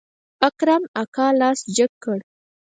[0.47, 2.17] اکرم اکا لاس جګ کړ.